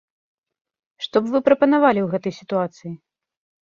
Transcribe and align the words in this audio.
Што 1.07 1.17
б 1.25 1.35
вы 1.35 1.43
прапанавалі 1.51 1.99
ў 2.03 2.07
гэтай 2.17 2.33
сітуацыі? 2.43 2.91